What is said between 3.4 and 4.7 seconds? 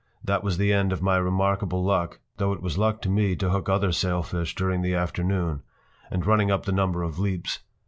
hook other sailfish